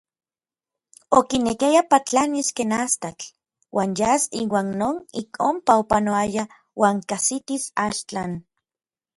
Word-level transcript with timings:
Okinekiaya 1.17 1.81
patlanis 1.91 2.49
ken 2.55 2.71
astatl 2.83 3.27
uan 3.75 3.91
yas 3.99 4.23
inuan 4.41 4.67
non 4.79 4.95
ik 5.21 5.29
onpa 5.49 5.71
opanoayaj 5.81 6.49
uan 6.81 6.97
kajsitis 7.09 7.63
Astlan. 7.87 8.31